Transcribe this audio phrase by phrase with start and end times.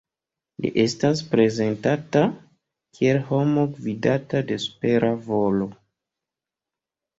[0.63, 2.23] Li estas prezentata
[2.97, 5.71] kiel homo gvidata de supera volo.